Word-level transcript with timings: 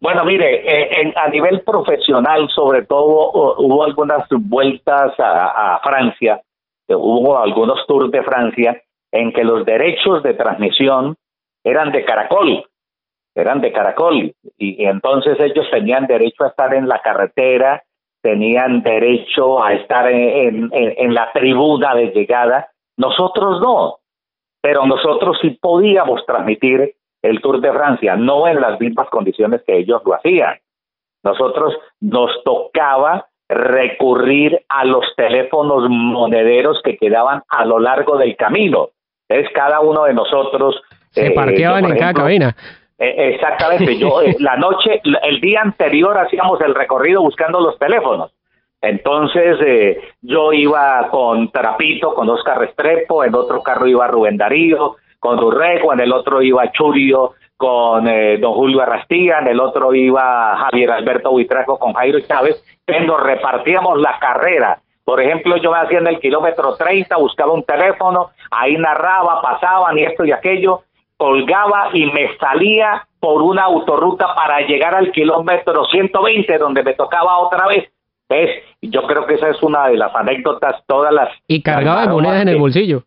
Bueno, 0.00 0.24
mire, 0.24 0.62
eh, 0.64 1.12
a 1.14 1.28
nivel 1.28 1.60
profesional, 1.60 2.48
sobre 2.54 2.86
todo, 2.86 3.56
hubo 3.58 3.84
algunas 3.84 4.26
vueltas 4.30 5.12
a, 5.18 5.78
Francia, 5.82 6.40
eh, 6.88 6.94
hubo 6.94 7.38
algunos 7.38 7.86
tours 7.86 8.10
de 8.10 8.22
Francia 8.22 8.80
en 9.12 9.30
que 9.32 9.44
los 9.44 9.66
derechos 9.66 10.22
de 10.22 10.32
transmisión 10.34 11.16
eran 11.62 11.92
de 11.92 12.04
Caracol, 12.06 12.64
eran 13.34 13.60
de 13.60 13.72
Caracol, 13.72 14.34
y, 14.56 14.84
entonces 14.86 15.38
ellos 15.38 15.66
tenían 15.70 16.06
derecho 16.06 16.44
a 16.44 16.48
estar 16.48 16.72
en 16.72 16.88
la 16.88 17.02
carretera, 17.02 17.82
tenían 18.22 18.82
derecho 18.82 19.62
a 19.62 19.74
estar 19.74 20.10
en, 20.10 20.70
en 20.72 21.14
la 21.14 21.30
tribuna 21.32 21.94
de 21.94 22.06
llegada, 22.06 22.70
nosotros 22.96 23.60
no, 23.60 23.98
pero 24.62 24.86
nosotros 24.86 25.38
sí 25.42 25.58
podíamos 25.60 26.24
transmitir 26.24 26.94
el 27.22 27.40
Tour 27.40 27.60
de 27.60 27.72
Francia, 27.72 28.16
no 28.16 28.46
en 28.48 28.60
las 28.60 28.80
mismas 28.80 29.08
condiciones 29.10 29.62
que 29.66 29.78
ellos 29.78 30.02
lo 30.04 30.14
hacían. 30.14 30.58
Nosotros 31.22 31.74
nos 32.00 32.30
tocaba 32.44 33.26
recurrir 33.48 34.62
a 34.68 34.84
los 34.84 35.04
teléfonos 35.16 35.88
monederos 35.88 36.80
que 36.84 36.96
quedaban 36.96 37.42
a 37.48 37.64
lo 37.64 37.80
largo 37.80 38.16
del 38.16 38.36
camino. 38.36 38.90
Es 39.28 39.48
cada 39.52 39.80
uno 39.80 40.04
de 40.04 40.14
nosotros. 40.14 40.80
Se 41.10 41.26
eh, 41.26 41.30
parqueaban 41.32 41.84
en 41.84 41.98
cada 41.98 42.14
cabina. 42.14 42.56
Eh, 42.96 43.34
exactamente. 43.34 43.98
Yo 43.98 44.22
eh, 44.22 44.36
la 44.38 44.56
noche, 44.56 45.00
el 45.02 45.40
día 45.40 45.62
anterior 45.62 46.16
hacíamos 46.16 46.60
el 46.60 46.74
recorrido 46.74 47.22
buscando 47.22 47.60
los 47.60 47.78
teléfonos. 47.78 48.32
Entonces 48.82 49.58
yo 50.22 50.52
iba 50.52 51.08
con 51.10 51.50
Trapito, 51.50 52.14
con 52.14 52.30
Oscar 52.30 52.60
Restrepo, 52.60 53.24
en 53.24 53.34
otro 53.34 53.62
carro 53.62 53.86
iba 53.86 54.06
Rubén 54.06 54.38
Darío, 54.38 54.96
con 55.20 55.36
Durrego, 55.36 55.92
en 55.92 56.00
el 56.00 56.12
otro 56.12 56.42
iba 56.42 56.72
Churio 56.72 57.34
con 57.56 58.08
eh, 58.08 58.38
don 58.38 58.54
Julio 58.54 58.80
Arrastía, 58.80 59.38
en 59.40 59.48
el 59.48 59.60
otro 59.60 59.94
iba 59.94 60.56
Javier 60.56 60.90
Alberto 60.90 61.30
Buitraco 61.30 61.78
con 61.78 61.92
Jairo 61.92 62.18
Chávez, 62.20 62.64
nos 63.06 63.22
repartíamos 63.22 64.00
la 64.00 64.18
carrera. 64.18 64.80
Por 65.04 65.20
ejemplo, 65.20 65.56
yo 65.58 65.70
me 65.70 65.78
hacía 65.78 65.98
en 65.98 66.06
el 66.06 66.20
kilómetro 66.20 66.74
30, 66.74 67.16
buscaba 67.18 67.52
un 67.52 67.64
teléfono, 67.64 68.30
ahí 68.50 68.76
narraba, 68.76 69.42
pasaban 69.42 69.98
y 69.98 70.04
esto 70.04 70.24
y 70.24 70.32
aquello, 70.32 70.82
colgaba 71.18 71.90
y 71.92 72.06
me 72.06 72.34
salía 72.38 73.06
por 73.20 73.42
una 73.42 73.64
autorruta 73.64 74.34
para 74.34 74.60
llegar 74.66 74.94
al 74.94 75.12
kilómetro 75.12 75.84
120, 75.84 76.56
donde 76.56 76.82
me 76.82 76.94
tocaba 76.94 77.38
otra 77.38 77.66
vez. 77.66 77.90
¿Ves? 78.26 78.62
Yo 78.80 79.02
creo 79.02 79.26
que 79.26 79.34
esa 79.34 79.50
es 79.50 79.62
una 79.62 79.88
de 79.88 79.98
las 79.98 80.14
anécdotas, 80.14 80.82
todas 80.86 81.12
las... 81.12 81.28
Y 81.46 81.62
cargaba 81.62 82.02
de 82.02 82.08
monedas 82.08 82.42
en 82.42 82.48
el 82.48 82.58
bolsillo 82.58 83.02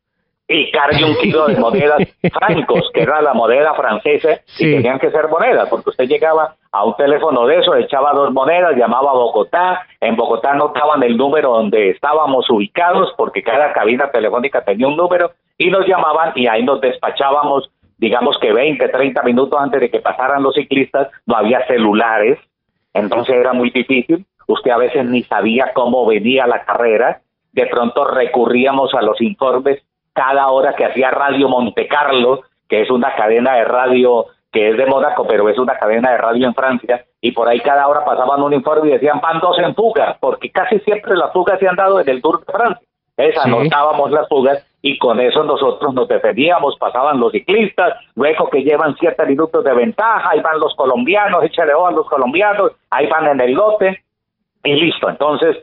y 0.47 0.71
cargue 0.71 1.05
un 1.05 1.15
kilo 1.15 1.47
de 1.47 1.57
monedas 1.57 2.01
francos, 2.33 2.89
que 2.93 3.01
era 3.01 3.21
la 3.21 3.33
moneda 3.33 3.73
francesa, 3.73 4.41
y 4.59 4.71
tenían 4.71 4.99
que 4.99 5.11
ser 5.11 5.27
monedas, 5.29 5.69
porque 5.69 5.91
usted 5.91 6.05
llegaba 6.05 6.55
a 6.71 6.83
un 6.83 6.95
teléfono 6.95 7.45
de 7.45 7.59
eso, 7.59 7.75
echaba 7.75 8.13
dos 8.13 8.31
monedas, 8.33 8.75
llamaba 8.75 9.11
a 9.11 9.13
Bogotá, 9.13 9.85
en 10.01 10.15
Bogotá 10.15 10.53
notaban 10.53 11.01
el 11.03 11.15
número 11.15 11.51
donde 11.51 11.91
estábamos 11.91 12.49
ubicados, 12.49 13.13
porque 13.17 13.41
cada 13.41 13.71
cabina 13.73 14.11
telefónica 14.11 14.63
tenía 14.63 14.87
un 14.87 14.97
número, 14.97 15.31
y 15.57 15.69
nos 15.69 15.87
llamaban 15.87 16.33
y 16.35 16.47
ahí 16.47 16.63
nos 16.63 16.81
despachábamos, 16.81 17.69
digamos 17.97 18.37
que 18.39 18.51
20, 18.51 18.89
30 18.89 19.23
minutos 19.23 19.59
antes 19.61 19.79
de 19.79 19.89
que 19.89 20.01
pasaran 20.01 20.43
los 20.43 20.55
ciclistas, 20.55 21.07
no 21.25 21.37
había 21.37 21.65
celulares, 21.67 22.37
entonces 22.93 23.35
era 23.35 23.53
muy 23.53 23.69
difícil, 23.69 24.25
usted 24.47 24.71
a 24.71 24.77
veces 24.77 25.05
ni 25.05 25.23
sabía 25.23 25.71
cómo 25.73 26.05
venía 26.05 26.47
la 26.47 26.65
carrera, 26.65 27.21
de 27.53 27.65
pronto 27.67 28.03
recurríamos 28.05 28.93
a 28.93 29.01
los 29.01 29.21
informes 29.21 29.81
cada 30.13 30.47
hora 30.49 30.75
que 30.75 30.85
hacía 30.85 31.11
Radio 31.11 31.49
Monte 31.49 31.87
Carlo, 31.87 32.41
que 32.69 32.81
es 32.81 32.89
una 32.89 33.15
cadena 33.15 33.55
de 33.55 33.65
radio 33.65 34.27
que 34.51 34.69
es 34.69 34.77
de 34.77 34.85
Mónaco, 34.85 35.25
pero 35.27 35.49
es 35.49 35.57
una 35.57 35.77
cadena 35.79 36.11
de 36.11 36.17
radio 36.17 36.47
en 36.47 36.53
Francia, 36.53 37.03
y 37.19 37.31
por 37.31 37.49
ahí 37.49 37.59
cada 37.59 37.87
hora 37.87 38.05
pasaban 38.05 38.41
un 38.43 38.53
informe 38.53 38.89
y 38.89 38.93
decían 38.93 39.19
van 39.19 39.39
dos 39.39 39.57
en 39.57 39.73
fuga, 39.73 40.15
porque 40.19 40.51
casi 40.51 40.79
siempre 40.81 41.15
las 41.15 41.33
fugas 41.33 41.59
se 41.59 41.67
han 41.67 41.75
dado 41.75 41.99
en 41.99 42.07
el 42.07 42.21
Tour 42.21 42.45
de 42.45 42.53
Francia. 42.53 42.87
Es, 43.17 43.37
anotábamos 43.37 44.11
las 44.11 44.27
fugas 44.27 44.63
y 44.81 44.97
con 44.97 45.19
eso 45.19 45.43
nosotros 45.43 45.93
nos 45.93 46.07
defendíamos, 46.07 46.77
pasaban 46.77 47.19
los 47.19 47.31
ciclistas, 47.31 47.95
luego 48.15 48.49
que 48.49 48.63
llevan 48.63 48.95
siete 48.99 49.25
minutos 49.25 49.63
de 49.63 49.73
ventaja, 49.73 50.31
ahí 50.31 50.41
van 50.41 50.59
los 50.59 50.75
colombianos, 50.75 51.43
échale 51.43 51.71
a 51.71 51.91
los 51.91 52.07
colombianos, 52.07 52.73
ahí 52.91 53.07
van 53.07 53.27
en 53.27 53.41
el 53.41 53.53
lote 53.53 54.03
y 54.63 54.73
listo. 54.73 55.09
Entonces, 55.09 55.57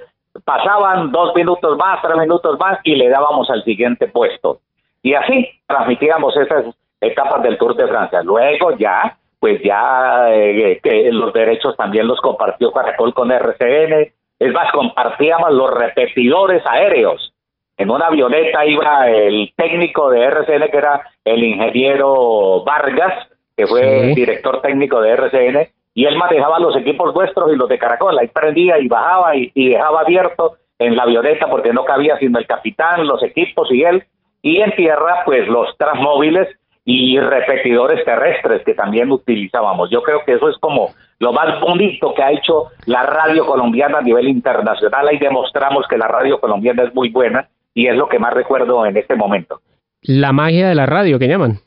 pasaban 0.45 1.11
dos 1.11 1.35
minutos 1.35 1.77
más, 1.77 2.01
tres 2.03 2.17
minutos 2.17 2.59
más 2.59 2.79
y 2.85 2.95
le 2.95 3.09
dábamos 3.09 3.49
al 3.51 3.65
siguiente 3.65 4.09
puesto. 4.09 4.61
Y 5.03 5.15
así 5.15 5.49
transmitíamos 5.67 6.37
esas 6.37 6.67
etapas 7.01 7.43
del 7.43 7.59
Tour 7.59 7.75
de 7.77 7.89
Francia. 7.89 8.23
Luego 8.23 8.77
ya, 8.77 9.17
pues 9.39 9.61
ya 9.63 10.27
eh, 10.31 10.81
que 10.83 11.11
los 11.13 11.33
derechos 11.33 11.77
también 11.77 12.07
los 12.07 12.21
compartió 12.21 12.73
Caracol 12.73 13.15
con 13.15 13.31
RCN. 13.31 14.13
Es 14.39 14.53
más, 14.53 14.71
compartíamos 14.73 15.53
los 15.53 15.71
repetidores 15.71 16.63
aéreos. 16.67 17.33
En 17.77 17.91
una 17.91 18.09
avioneta 18.09 18.67
iba 18.67 19.09
el 19.09 19.53
técnico 19.57 20.11
de 20.11 20.23
RCN, 20.25 20.71
que 20.71 20.77
era 20.77 21.01
el 21.25 21.43
ingeniero 21.43 22.63
Vargas, 22.63 23.29
que 23.57 23.67
fue 23.67 24.13
director 24.15 24.61
técnico 24.61 25.01
de 25.01 25.11
RCN, 25.13 25.69
y 25.95 26.05
él 26.05 26.17
manejaba 26.17 26.59
los 26.59 26.77
equipos 26.77 27.13
vuestros 27.13 27.53
y 27.53 27.57
los 27.57 27.69
de 27.69 27.79
Caracol, 27.79 28.19
ahí 28.19 28.29
prendía 28.29 28.79
y 28.79 28.89
bajaba 28.89 29.37
y, 29.37 29.51
dejaba 29.55 30.01
abierto 30.01 30.57
en 30.79 30.97
la 30.97 31.03
avioneta 31.03 31.49
porque 31.49 31.73
no 31.73 31.85
cabía 31.85 32.19
sino 32.19 32.39
el 32.39 32.47
capitán, 32.47 33.07
los 33.07 33.23
equipos 33.23 33.71
y 33.73 33.83
él, 33.83 34.05
y 34.43 34.61
en 34.61 34.75
tierra 34.77 35.23
pues 35.25 35.47
los 35.49 35.77
transmóviles 35.77 36.49
y 36.85 37.19
repetidores 37.19 38.05
terrestres 38.05 38.63
que 38.65 38.75
también 38.75 39.11
utilizábamos. 39.13 39.91
Yo 39.91 40.03
creo 40.03 40.25
que 40.25 40.35
eso 40.35 40.49
es 40.49 40.57
como 40.59 40.91
lo 41.19 41.33
más 41.33 41.61
bonito 41.61 42.15
que 42.15 42.23
ha 42.23 42.33
hecho 42.33 42.69
la 42.87 43.03
radio 43.03 43.45
colombiana 43.47 43.99
a 43.99 44.03
nivel 44.03 44.29
internacional. 44.29 45.07
Ahí 45.09 45.19
demostramos 45.19 45.87
que 45.89 45.99
la 45.99 46.09
radio 46.09 46.41
colombiana 46.41 46.85
es 46.85 46.95
muy 46.95 47.11
buena 47.11 47.49
y 47.75 47.87
es 47.87 47.97
lo 47.97 48.09
que 48.09 48.19
más 48.19 48.33
recuerdo 48.33 48.87
en 48.87 48.97
este 48.97 49.15
momento. 49.15 49.61
La 50.03 50.33
magia 50.33 50.69
de 50.69 50.75
la 50.75 50.87
radio, 50.87 51.19
que 51.19 51.29
llaman. 51.29 51.59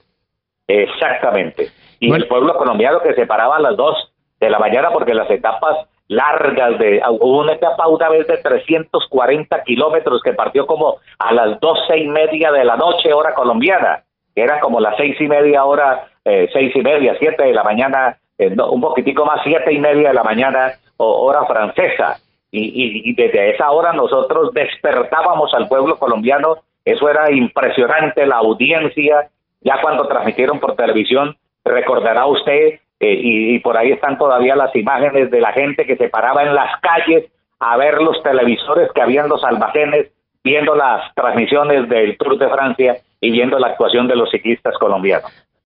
Exactamente. 0.67 1.69
Y 1.99 2.11
el 2.11 2.27
pueblo 2.27 2.55
colombiano 2.57 2.99
que 3.01 3.13
separaba 3.13 3.59
las 3.59 3.77
dos 3.77 4.12
de 4.43 4.49
la 4.49 4.59
mañana 4.59 4.89
porque 4.91 5.13
las 5.13 5.29
etapas 5.29 5.77
largas 6.07 6.77
de 6.79 7.01
hubo 7.09 7.39
una 7.39 7.53
etapa 7.53 7.87
una 7.87 8.09
vez 8.09 8.27
de 8.27 8.37
340 8.37 9.63
kilómetros 9.63 10.21
que 10.21 10.33
partió 10.33 10.67
como 10.67 10.97
a 11.17 11.33
las 11.33 11.59
doce 11.59 11.97
y 11.97 12.07
media 12.07 12.51
de 12.51 12.65
la 12.65 12.75
noche 12.75 13.13
hora 13.13 13.33
colombiana 13.33 14.03
que 14.35 14.41
era 14.41 14.59
como 14.59 14.79
las 14.79 14.97
seis 14.97 15.15
y 15.19 15.27
media 15.27 15.63
hora 15.63 16.07
eh, 16.25 16.49
seis 16.51 16.75
y 16.75 16.81
media 16.81 17.15
siete 17.19 17.43
de 17.43 17.53
la 17.53 17.63
mañana 17.63 18.17
eh, 18.37 18.55
un 18.69 18.81
poquitico 18.81 19.25
más 19.25 19.41
siete 19.43 19.73
y 19.73 19.79
media 19.79 20.09
de 20.09 20.13
la 20.13 20.23
mañana 20.23 20.73
hora 20.97 21.45
francesa. 21.45 22.19
Y, 22.51 23.09
y 23.09 23.15
desde 23.15 23.51
esa 23.51 23.71
hora 23.71 23.93
nosotros 23.93 24.53
despertábamos 24.53 25.53
al 25.53 25.67
pueblo 25.67 25.97
colombiano. 25.97 26.57
Eso 26.85 27.09
era 27.09 27.31
impresionante 27.31 28.25
la 28.27 28.37
audiencia. 28.37 29.29
Ya 29.61 29.81
cuando 29.81 30.07
transmitieron 30.07 30.59
por 30.59 30.75
televisión 30.75 31.35
recordará 31.65 32.25
usted 32.27 32.79
eh, 33.03 33.19
y, 33.21 33.59
por 33.59 33.75
ahí 33.75 33.91
están 33.91 34.17
todavía 34.17 34.55
las 34.55 34.73
imágenes 34.75 35.29
de 35.29 35.41
la 35.41 35.51
gente 35.51 35.85
que 35.85 35.97
se 35.97 36.07
paraba 36.07 36.43
en 36.43 36.55
las 36.55 36.79
calles 36.79 37.25
a 37.59 37.75
ver 37.75 38.01
los 38.01 38.23
televisores 38.23 38.89
que 38.93 39.01
habían 39.01 39.27
los 39.27 39.43
almacenes, 39.43 40.11
viendo 40.41 40.73
las 40.73 41.13
transmisiones 41.13 41.89
del 41.89 42.17
Tour 42.17 42.37
de 42.37 42.47
Francia 42.47 42.97
y 43.19 43.31
viendo 43.31 43.59
la 43.59 43.67
actuación 43.67 44.07
de 44.07 44.15
los 44.15 44.31
ciclistas 44.31 44.77
colombianos. 44.77 45.31